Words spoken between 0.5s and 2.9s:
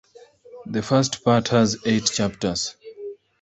The first part has eight chapters.